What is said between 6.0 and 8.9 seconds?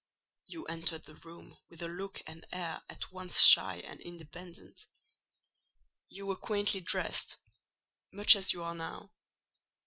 you were quaintly dressed—much as you are